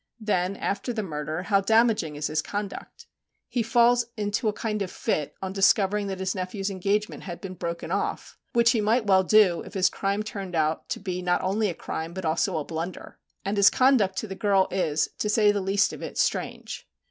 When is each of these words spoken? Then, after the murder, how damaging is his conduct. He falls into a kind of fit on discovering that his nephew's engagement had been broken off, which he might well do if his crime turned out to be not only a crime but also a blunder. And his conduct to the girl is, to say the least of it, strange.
Then, 0.19 0.55
after 0.57 0.91
the 0.91 1.03
murder, 1.03 1.43
how 1.43 1.61
damaging 1.61 2.15
is 2.15 2.25
his 2.25 2.41
conduct. 2.41 3.05
He 3.47 3.61
falls 3.61 4.07
into 4.17 4.47
a 4.47 4.51
kind 4.51 4.81
of 4.81 4.89
fit 4.89 5.35
on 5.43 5.53
discovering 5.53 6.07
that 6.07 6.19
his 6.19 6.33
nephew's 6.33 6.71
engagement 6.71 7.21
had 7.21 7.39
been 7.39 7.53
broken 7.53 7.91
off, 7.91 8.35
which 8.53 8.71
he 8.71 8.81
might 8.81 9.05
well 9.05 9.21
do 9.23 9.61
if 9.61 9.75
his 9.75 9.91
crime 9.91 10.23
turned 10.23 10.55
out 10.55 10.89
to 10.89 10.99
be 10.99 11.21
not 11.21 11.43
only 11.43 11.69
a 11.69 11.75
crime 11.75 12.15
but 12.15 12.25
also 12.25 12.57
a 12.57 12.65
blunder. 12.65 13.19
And 13.45 13.57
his 13.57 13.69
conduct 13.69 14.17
to 14.17 14.27
the 14.27 14.33
girl 14.33 14.67
is, 14.71 15.07
to 15.19 15.29
say 15.29 15.51
the 15.51 15.61
least 15.61 15.93
of 15.93 16.01
it, 16.01 16.17
strange. 16.17 16.87